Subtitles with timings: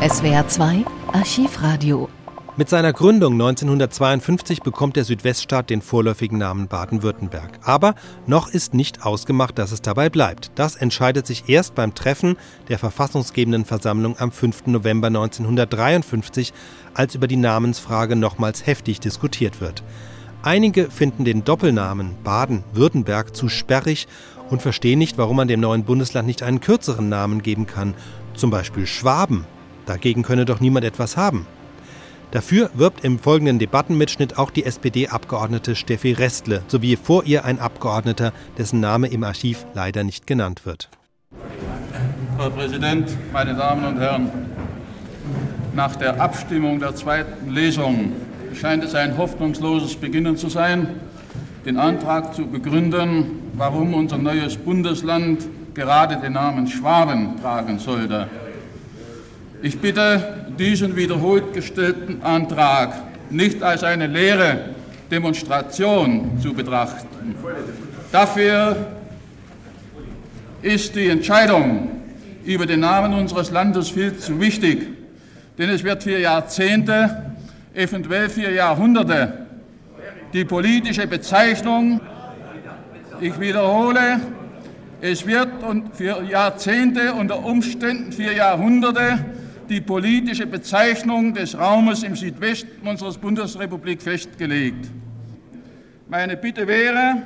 [0.00, 2.08] SWR 2 Archivradio.
[2.56, 7.58] Mit seiner Gründung 1952 bekommt der Südweststaat den vorläufigen Namen Baden-Württemberg.
[7.64, 7.94] Aber
[8.26, 10.52] noch ist nicht ausgemacht, dass es dabei bleibt.
[10.54, 12.38] Das entscheidet sich erst beim Treffen
[12.70, 14.68] der verfassungsgebenden Versammlung am 5.
[14.68, 16.54] November 1953,
[16.94, 19.82] als über die Namensfrage nochmals heftig diskutiert wird.
[20.42, 24.08] Einige finden den Doppelnamen Baden-Württemberg zu sperrig
[24.48, 27.92] und verstehen nicht, warum man dem neuen Bundesland nicht einen kürzeren Namen geben kann,
[28.32, 29.44] zum Beispiel Schwaben.
[29.86, 31.46] Dagegen könne doch niemand etwas haben.
[32.30, 38.32] Dafür wirbt im folgenden Debattenmitschnitt auch die SPD-Abgeordnete Steffi Restle sowie vor ihr ein Abgeordneter,
[38.56, 40.88] dessen Name im Archiv leider nicht genannt wird.
[42.38, 44.30] Herr Präsident, meine Damen und Herren!
[45.74, 48.12] Nach der Abstimmung der zweiten Lesung
[48.54, 50.86] scheint es ein hoffnungsloses Beginnen zu sein,
[51.64, 58.28] den Antrag zu begründen, warum unser neues Bundesland gerade den Namen Schwaben tragen sollte.
[59.62, 62.94] Ich bitte, diesen wiederholt gestellten Antrag
[63.28, 64.70] nicht als eine leere
[65.10, 67.34] Demonstration zu betrachten.
[68.10, 68.76] Dafür
[70.62, 71.90] ist die Entscheidung
[72.44, 74.86] über den Namen unseres Landes viel zu wichtig,
[75.58, 77.34] denn es wird für Jahrzehnte,
[77.74, 79.46] eventuell für Jahrhunderte
[80.32, 82.00] die politische Bezeichnung,
[83.20, 84.20] ich wiederhole,
[85.02, 85.48] es wird
[85.92, 89.18] für Jahrzehnte, unter Umständen für Jahrhunderte
[89.70, 94.90] die politische Bezeichnung des Raumes im Südwesten unseres Bundesrepublik festgelegt.
[96.08, 97.22] Meine Bitte wäre,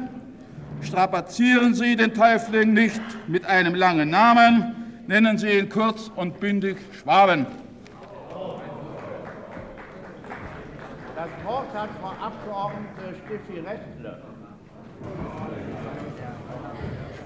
[0.83, 6.77] strapazieren Sie den Täufling nicht mit einem langen Namen, nennen Sie ihn kurz und bündig
[7.01, 7.47] Schwaben.
[11.17, 14.23] Das Wort hat Frau Abgeordnete Steffi Restle.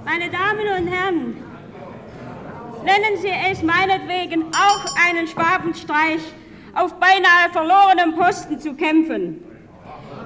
[0.04, 1.36] Meine Damen und Herren,
[2.84, 6.20] nennen Sie es meinetwegen auch einen Schwabenstreich,
[6.74, 9.44] auf beinahe verlorenem Posten zu kämpfen.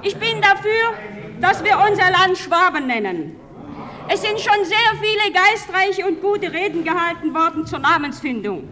[0.03, 0.93] Ich bin dafür,
[1.39, 3.35] dass wir unser Land Schwaben nennen.
[4.07, 8.69] Es sind schon sehr viele geistreiche und gute Reden gehalten worden zur Namensfindung.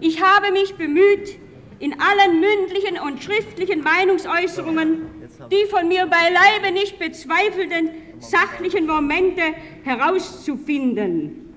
[0.00, 1.38] Ich habe mich bemüht,
[1.78, 5.18] in allen mündlichen und schriftlichen Meinungsäußerungen
[5.50, 9.42] die von mir beileibe nicht bezweifelten sachlichen Momente
[9.84, 11.47] herauszufinden.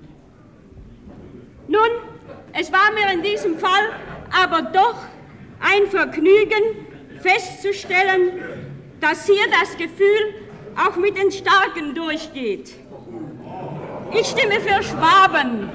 [1.71, 1.89] Nun,
[2.51, 3.93] es war mir in diesem Fall
[4.29, 4.95] aber doch
[5.61, 6.85] ein Vergnügen
[7.21, 8.41] festzustellen,
[8.99, 10.35] dass hier das Gefühl
[10.75, 12.73] auch mit den Starken durchgeht.
[14.11, 15.69] Ich stimme für Schwaben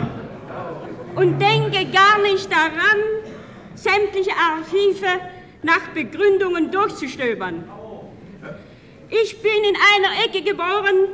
[1.15, 3.01] und denke gar nicht daran,
[3.75, 5.07] sämtliche Archive
[5.63, 7.65] nach Begründungen durchzustöbern.
[9.09, 11.09] Ich bin in einer Ecke geboren,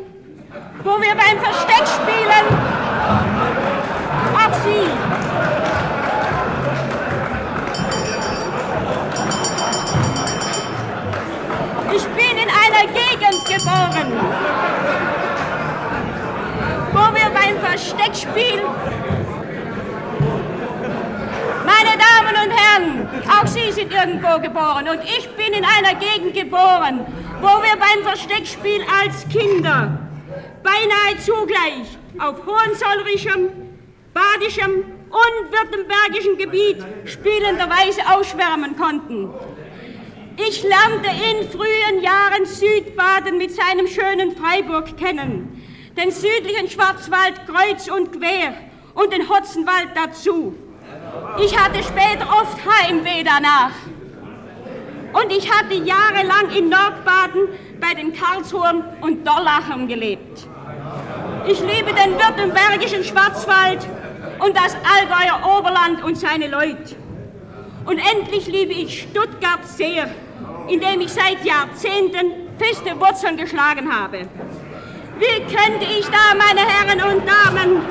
[0.82, 3.61] wo wir beim Versteckspielen
[4.64, 4.68] Ich
[12.04, 14.12] bin in einer Gegend geboren,
[16.92, 18.62] wo wir beim Versteckspiel
[21.64, 26.34] meine Damen und Herren, auch Sie sind irgendwo geboren und ich bin in einer Gegend
[26.34, 27.04] geboren,
[27.40, 29.98] wo wir beim Versteckspiel als Kinder.
[30.62, 33.71] Beinahe zugleich auf Hohenzollrischem
[34.14, 39.30] badischem und württembergischem Gebiet spielenderweise ausschwärmen konnten.
[40.36, 45.62] Ich lernte in frühen Jahren Südbaden mit seinem schönen Freiburg kennen,
[45.96, 48.54] den südlichen Schwarzwald kreuz und quer
[48.94, 50.54] und den Hotzenwald dazu.
[51.38, 53.72] Ich hatte später oft Heimweh danach.
[55.12, 57.48] Und ich hatte jahrelang in Nordbaden
[57.78, 60.46] bei den Karlsruhen und Dorlachern gelebt.
[61.46, 63.86] Ich liebe den württembergischen Schwarzwald
[64.44, 66.96] und das Allgäuer Oberland und seine Leute.
[67.84, 70.08] Und endlich liebe ich Stuttgart sehr,
[70.68, 74.22] in dem ich seit Jahrzehnten feste Wurzeln geschlagen habe.
[75.18, 77.82] Wie könnte ich da, meine Herren und Damen,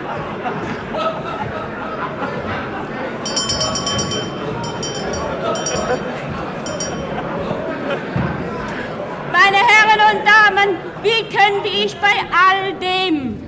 [9.31, 13.41] meine Herren und Damen, wie könnte ich bei all dem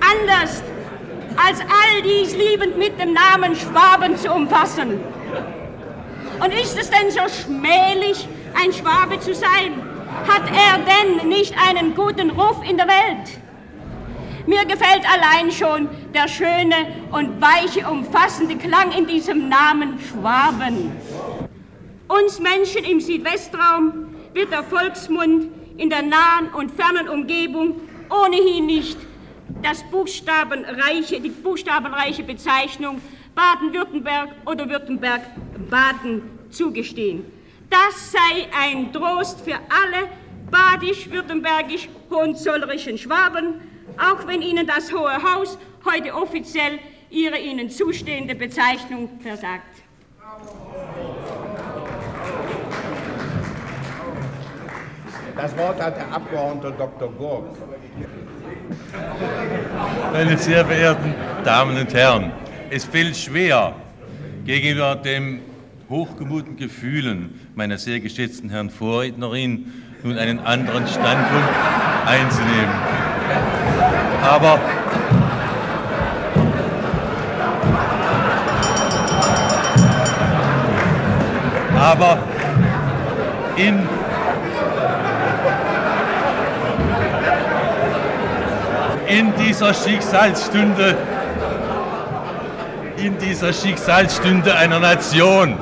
[0.00, 0.62] anders
[1.36, 5.00] als all dies liebend mit dem Namen Schwaben zu umfassen.
[6.42, 9.82] Und ist es denn so schmählich, ein Schwabe zu sein?
[10.26, 13.38] Hat er denn nicht einen guten Ruf in der Welt?
[14.46, 16.74] Mir gefällt allein schon der schöne
[17.12, 20.92] und weiche, umfassende Klang in diesem Namen Schwaben.
[22.08, 27.80] Uns Menschen im Südwestraum wird der Volksmund in der nahen und fernen Umgebung
[28.10, 28.98] ohnehin nicht
[29.62, 33.00] das buchstabenreiche, die buchstabenreiche Bezeichnung
[33.34, 37.24] Baden-Württemberg oder Württemberg-Baden zugestehen.
[37.68, 40.08] Das sei ein Trost für alle
[40.50, 43.60] badisch-württembergisch-hohenzollerischen Schwaben,
[43.96, 46.80] auch wenn ihnen das Hohe Haus heute offiziell
[47.10, 49.84] ihre ihnen zustehende Bezeichnung versagt.
[55.36, 57.08] Das Wort hat der Abgeordnete Dr.
[57.12, 57.46] Gurk.
[60.12, 61.14] Meine sehr verehrten
[61.44, 62.32] Damen und Herren,
[62.68, 63.74] es fällt schwer,
[64.44, 65.40] gegenüber den
[65.88, 69.72] hochgemuten Gefühlen meiner sehr geschätzten Herrn Vorrednerin
[70.02, 71.48] nun einen anderen Standpunkt
[72.06, 72.74] einzunehmen.
[74.22, 74.58] Aber
[81.76, 82.18] aber
[83.56, 83.88] in
[89.10, 90.96] in dieser Schicksalsstunde,
[92.96, 95.58] in dieser Schicksalsstunde einer Nation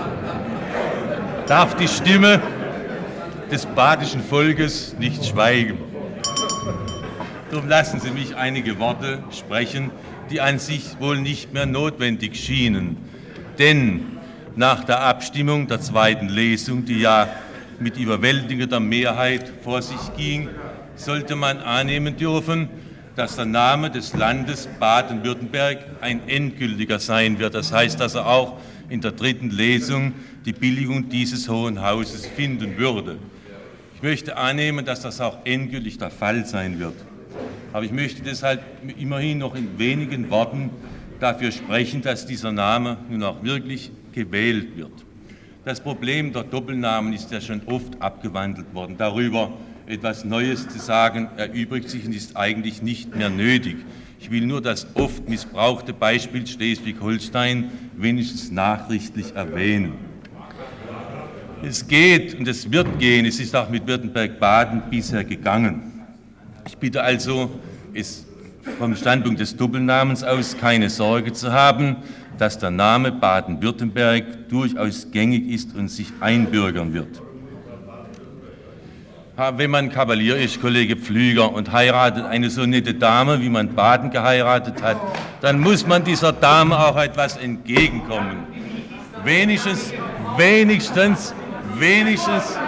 [1.46, 2.42] darf die Stimme
[3.50, 5.78] des badischen Volkes nicht schweigen.
[7.50, 9.90] Darum lassen Sie mich einige Worte sprechen,
[10.30, 12.98] die an sich wohl nicht mehr notwendig schienen.
[13.58, 14.18] Denn
[14.56, 17.28] nach der Abstimmung der zweiten Lesung, die ja
[17.78, 20.50] mit überwältigender Mehrheit vor sich ging,
[20.96, 22.68] sollte man annehmen dürfen,
[23.18, 27.52] dass der Name des Landes Baden-Württemberg ein endgültiger sein wird.
[27.52, 30.12] Das heißt, dass er auch in der dritten Lesung
[30.44, 33.18] die Billigung dieses Hohen Hauses finden würde.
[33.96, 36.94] Ich möchte annehmen, dass das auch endgültig der Fall sein wird.
[37.72, 38.62] Aber ich möchte deshalb
[38.96, 40.70] immerhin noch in wenigen Worten
[41.18, 44.92] dafür sprechen, dass dieser Name nun auch wirklich gewählt wird.
[45.64, 48.94] Das Problem der Doppelnamen ist ja schon oft abgewandelt worden.
[48.96, 49.54] Darüber
[49.88, 53.78] etwas Neues zu sagen, erübrigt sich und ist eigentlich nicht mehr nötig.
[54.20, 59.94] Ich will nur das oft missbrauchte Beispiel Schleswig-Holstein wenigstens nachrichtlich erwähnen.
[61.62, 66.04] Es geht und es wird gehen, es ist auch mit Württemberg-Baden bisher gegangen.
[66.66, 67.50] Ich bitte also,
[67.94, 68.26] es
[68.78, 71.96] vom Standpunkt des Doppelnamens aus keine Sorge zu haben,
[72.36, 77.22] dass der Name Baden-Württemberg durchaus gängig ist und sich einbürgern wird
[79.38, 84.10] wenn man Kavalier ist, Kollege Pflüger, und heiratet eine so nette Dame, wie man Baden
[84.10, 84.96] geheiratet hat,
[85.40, 88.38] dann muss man dieser Dame auch etwas entgegenkommen.
[89.22, 89.92] Wenigstens,
[90.36, 91.34] wenigstens,
[91.74, 92.58] wenigstens,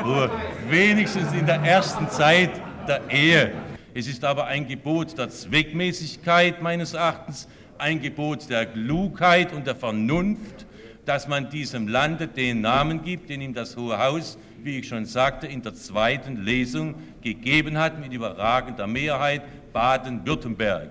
[0.70, 2.50] wenigstens in der ersten Zeit
[2.88, 3.52] der Ehe.
[3.92, 9.74] Es ist aber ein Gebot der Zweckmäßigkeit meines Erachtens, ein Gebot der Klugheit und der
[9.74, 10.64] Vernunft,
[11.04, 15.04] dass man diesem Lande den Namen gibt, den ihm das Hohe Haus wie ich schon
[15.04, 19.42] sagte, in der zweiten Lesung gegeben hat mit überragender Mehrheit
[19.72, 20.90] Baden-Württemberg.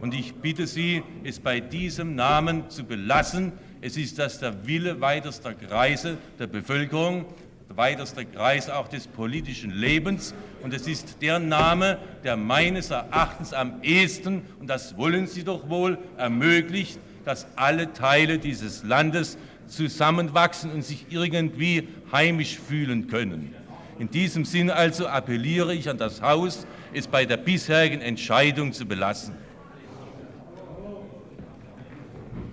[0.00, 3.52] Und ich bitte Sie, es bei diesem Namen zu belassen.
[3.80, 7.26] Es ist das der Wille weitester Kreise der Bevölkerung,
[7.68, 10.34] weitester Kreis auch des politischen Lebens.
[10.62, 15.68] Und es ist der Name, der meines Erachtens am ehesten, und das wollen Sie doch
[15.68, 23.54] wohl, ermöglicht, dass alle Teile dieses Landes zusammenwachsen und sich irgendwie heimisch fühlen können.
[23.98, 28.86] In diesem Sinne also appelliere ich an das Haus, es bei der bisherigen Entscheidung zu
[28.86, 29.34] belassen.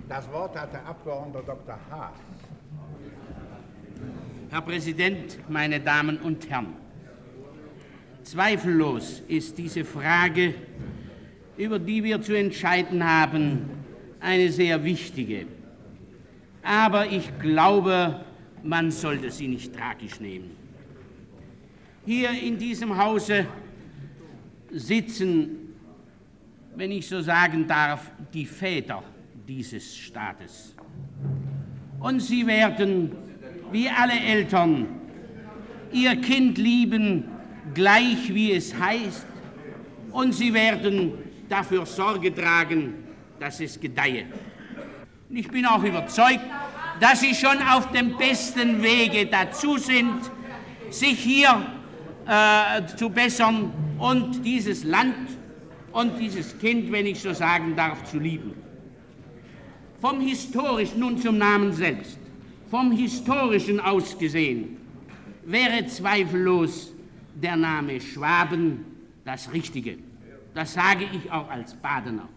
[0.08, 1.78] Das Wort hat der Abgeordnete Dr.
[1.90, 2.12] Haas.
[4.50, 6.74] Herr Präsident, meine Damen und Herren!
[8.22, 10.54] Zweifellos ist diese Frage,
[11.56, 13.77] über die wir zu entscheiden haben,
[14.20, 15.46] eine sehr wichtige
[16.68, 18.20] aber ich glaube,
[18.62, 20.50] man sollte sie nicht tragisch nehmen.
[22.04, 23.46] Hier in diesem Hause
[24.70, 25.74] sitzen,
[26.76, 29.02] wenn ich so sagen darf, die Väter
[29.46, 30.74] dieses Staates.
[32.00, 33.12] Und sie werden,
[33.72, 34.86] wie alle Eltern,
[35.90, 37.24] ihr Kind lieben,
[37.72, 39.26] gleich wie es heißt,
[40.12, 41.12] und sie werden
[41.48, 43.07] dafür Sorge tragen,
[43.40, 44.26] dass es gedeihe.
[45.28, 46.44] Und ich bin auch überzeugt,
[47.00, 50.30] dass Sie schon auf dem besten Wege dazu sind,
[50.90, 51.66] sich hier
[52.26, 55.28] äh, zu bessern und dieses Land
[55.92, 58.54] und dieses Kind, wenn ich so sagen darf, zu lieben.
[60.00, 62.18] Vom historischen, nun zum Namen selbst,
[62.70, 64.76] vom historischen aus gesehen,
[65.44, 66.92] wäre zweifellos
[67.34, 68.84] der Name Schwaben
[69.24, 69.98] das Richtige.
[70.54, 72.28] Das sage ich auch als Badener.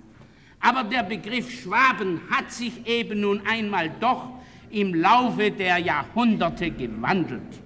[0.62, 4.30] Aber der Begriff Schwaben hat sich eben nun einmal doch
[4.70, 7.60] im Laufe der Jahrhunderte gewandelt.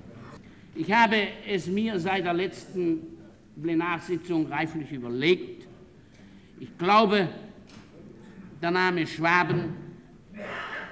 [0.74, 3.02] Ich habe es mir seit der letzten
[3.62, 5.68] Plenarsitzung reiflich überlegt.
[6.60, 7.28] Ich glaube,
[8.62, 9.74] der Name Schwaben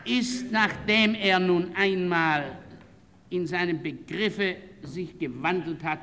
[0.05, 2.57] ist, nachdem er nun einmal
[3.29, 6.01] in seinem Begriffe sich gewandelt hat,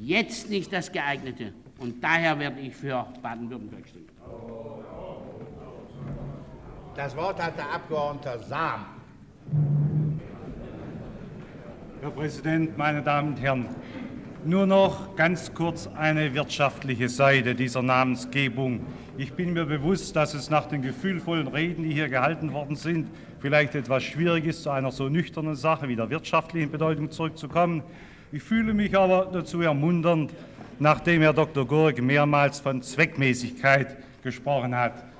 [0.00, 1.52] jetzt nicht das geeignete.
[1.78, 4.08] Und daher werde ich für Baden-Württemberg stimmen.
[6.94, 8.84] Das Wort hat der Abgeordnete Sam.
[12.02, 13.66] Herr Präsident, meine Damen und Herren!
[14.44, 18.80] Nur noch ganz kurz eine wirtschaftliche Seite dieser Namensgebung.
[19.16, 23.08] Ich bin mir bewusst, dass es nach den gefühlvollen Reden, die hier gehalten worden sind,
[23.40, 27.82] vielleicht etwas schwierig ist, zu einer so nüchternen Sache wie der wirtschaftlichen Bedeutung zurückzukommen.
[28.32, 30.34] Ich fühle mich aber dazu ermunternd,
[30.78, 31.66] nachdem Herr Dr.
[31.66, 35.11] Gurk mehrmals von Zweckmäßigkeit gesprochen hat.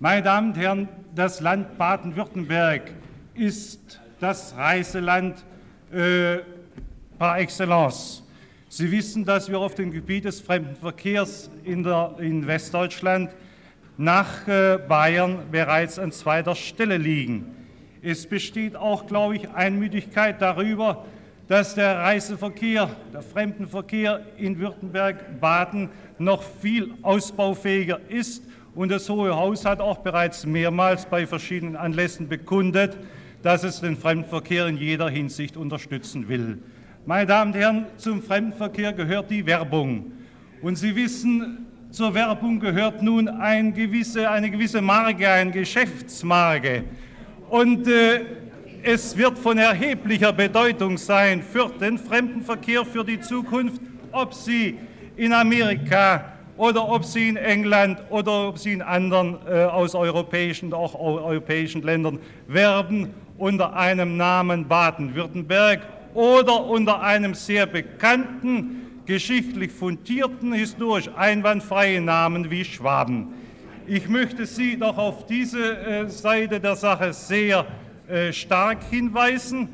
[0.00, 2.90] Meine Damen und Herren, das Land Baden-Württemberg
[3.34, 5.44] ist das Reiseland
[5.92, 6.38] äh,
[7.16, 8.24] par excellence.
[8.68, 13.30] Sie wissen, dass wir auf dem Gebiet des Fremdenverkehrs in, der, in Westdeutschland
[13.96, 17.54] nach äh, Bayern bereits an zweiter Stelle liegen.
[18.02, 21.04] Es besteht auch, glaube ich, Einmütigkeit darüber,
[21.46, 28.42] dass der Reiseverkehr, der Fremdenverkehr in Württemberg-Baden noch viel ausbaufähiger ist.
[28.74, 32.96] Und das Hohe Haus hat auch bereits mehrmals bei verschiedenen Anlässen bekundet,
[33.42, 36.58] dass es den Fremdenverkehr in jeder Hinsicht unterstützen will.
[37.06, 40.10] Meine Damen und Herren, zum Fremdenverkehr gehört die Werbung.
[40.60, 46.82] Und Sie wissen, zur Werbung gehört nun ein gewisse, eine gewisse Marke, eine Geschäftsmarke.
[47.50, 48.22] Und äh,
[48.82, 54.78] es wird von erheblicher Bedeutung sein für den Fremdenverkehr, für die Zukunft, ob Sie
[55.16, 60.72] in Amerika oder ob Sie in England oder ob Sie in anderen äh, aus europäischen,
[60.72, 65.80] auch europäischen Ländern werben unter einem Namen Baden-Württemberg
[66.14, 73.34] oder unter einem sehr bekannten, geschichtlich fundierten, historisch einwandfreien Namen wie Schwaben.
[73.86, 77.66] Ich möchte Sie doch auf diese äh, Seite der Sache sehr
[78.08, 79.68] äh, stark hinweisen.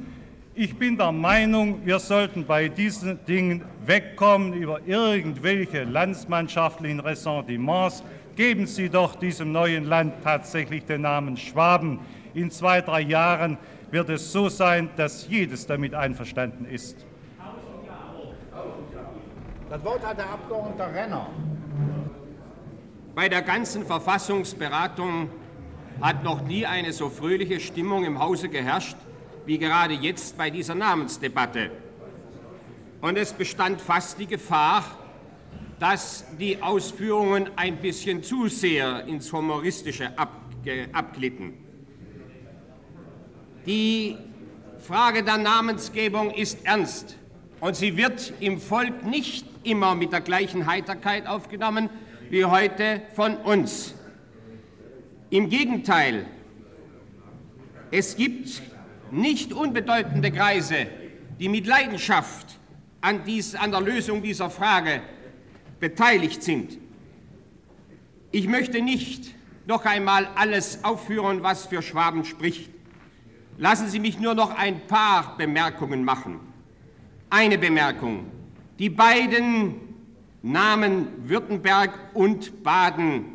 [0.62, 8.04] Ich bin der Meinung, wir sollten bei diesen Dingen wegkommen über irgendwelche landsmannschaftlichen Ressentiments.
[8.36, 12.00] Geben Sie doch diesem neuen Land tatsächlich den Namen Schwaben.
[12.34, 13.56] In zwei, drei Jahren
[13.90, 17.06] wird es so sein, dass jedes damit einverstanden ist.
[19.70, 21.26] Das Wort hat der Abgeordnete Renner.
[23.14, 25.30] Bei der ganzen Verfassungsberatung
[26.02, 28.96] hat noch nie eine so fröhliche Stimmung im Hause geherrscht
[29.46, 31.70] wie gerade jetzt bei dieser Namensdebatte.
[33.00, 34.84] Und es bestand fast die Gefahr,
[35.78, 40.12] dass die Ausführungen ein bisschen zu sehr ins Humoristische
[40.92, 41.54] abglitten.
[43.66, 44.16] Die
[44.78, 47.16] Frage der Namensgebung ist ernst
[47.60, 51.88] und sie wird im Volk nicht immer mit der gleichen Heiterkeit aufgenommen
[52.28, 53.94] wie heute von uns.
[55.30, 56.26] Im Gegenteil,
[57.90, 58.62] es gibt
[59.12, 60.86] nicht unbedeutende Kreise,
[61.38, 62.58] die mit Leidenschaft
[63.00, 65.00] an, dies, an der Lösung dieser Frage
[65.78, 66.78] beteiligt sind.
[68.30, 69.34] Ich möchte nicht
[69.66, 72.70] noch einmal alles aufführen, was für Schwaben spricht.
[73.58, 76.40] Lassen Sie mich nur noch ein paar Bemerkungen machen.
[77.28, 78.26] Eine Bemerkung.
[78.78, 79.74] Die beiden
[80.42, 83.26] Namen Württemberg und Baden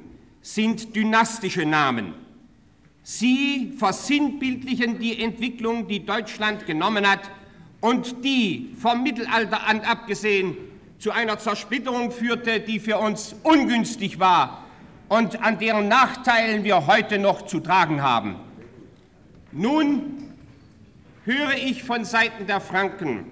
[0.41, 2.24] sind dynastische Namen.
[3.07, 7.19] Sie versinnbildlichen die Entwicklung, die Deutschland genommen hat
[7.79, 10.57] und die vom Mittelalter an abgesehen
[10.97, 14.63] zu einer Zersplitterung führte, die für uns ungünstig war
[15.07, 18.37] und an deren Nachteilen wir heute noch zu tragen haben.
[19.51, 20.33] Nun
[21.25, 23.25] höre ich von Seiten der Franken,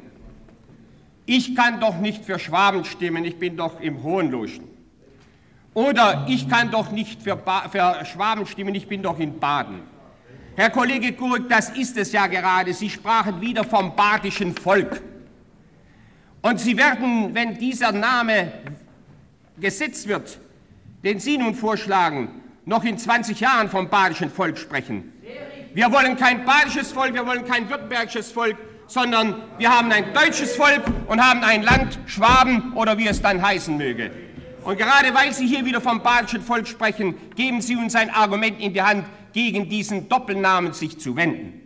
[1.25, 4.72] ich kann doch nicht für Schwaben stimmen, ich bin doch im Hohenloschen.
[5.73, 7.37] Oder ich kann doch nicht für,
[7.71, 9.81] für Schwaben stimmen, ich bin doch in Baden.
[10.55, 12.73] Herr Kollege Gurk, das ist es ja gerade.
[12.73, 15.01] Sie sprachen wieder vom badischen Volk.
[16.43, 18.51] Und Sie werden, wenn dieser Name
[19.59, 20.37] gesetzt wird,
[21.03, 22.29] den Sie nun vorschlagen,
[22.65, 25.11] noch in 20 Jahren vom badischen Volk sprechen.
[25.73, 30.55] Wir wollen kein badisches Volk, wir wollen kein württembergisches Volk, sondern wir haben ein deutsches
[30.55, 34.11] Volk und haben ein Land Schwaben oder wie es dann heißen möge.
[34.63, 38.59] Und gerade weil Sie hier wieder vom badischen Volk sprechen, geben Sie uns ein Argument
[38.59, 41.61] in die Hand, gegen diesen Doppelnamen sich zu wenden.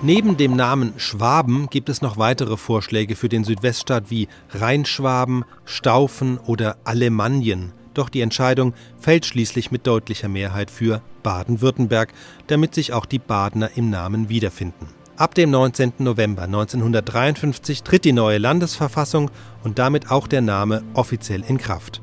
[0.00, 6.38] Neben dem Namen Schwaben gibt es noch weitere Vorschläge für den Südweststaat wie Rheinschwaben, Staufen
[6.38, 7.72] oder Alemannien.
[7.94, 12.12] Doch die Entscheidung fällt schließlich mit deutlicher Mehrheit für Baden-Württemberg,
[12.46, 14.86] damit sich auch die Badener im Namen wiederfinden.
[15.18, 15.94] Ab dem 19.
[15.98, 19.32] November 1953 tritt die neue Landesverfassung
[19.64, 22.00] und damit auch der Name offiziell in Kraft.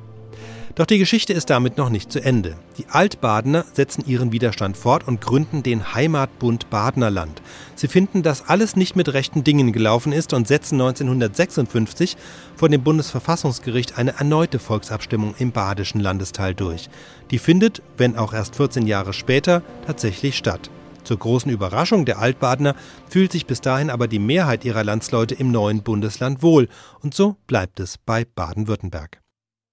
[0.75, 2.57] Doch die Geschichte ist damit noch nicht zu Ende.
[2.77, 7.41] Die Altbadener setzen ihren Widerstand fort und gründen den Heimatbund Badenerland.
[7.75, 12.17] Sie finden, dass alles nicht mit rechten Dingen gelaufen ist und setzen 1956
[12.57, 16.89] vor dem Bundesverfassungsgericht eine erneute Volksabstimmung im badischen Landesteil durch.
[17.31, 20.69] Die findet, wenn auch erst 14 Jahre später, tatsächlich statt.
[21.05, 22.75] Zur großen Überraschung der Altbadener
[23.07, 26.67] fühlt sich bis dahin aber die Mehrheit ihrer Landsleute im neuen Bundesland wohl
[27.01, 29.21] und so bleibt es bei Baden-Württemberg.